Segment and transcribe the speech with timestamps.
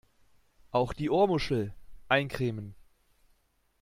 [0.71, 1.75] Auch die Ohrmuschel
[2.09, 2.73] eincremen!